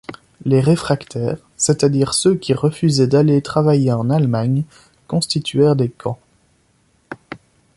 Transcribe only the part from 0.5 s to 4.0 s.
réfractaires, c'est-à-dire ceux qui refusaient d'aller travailler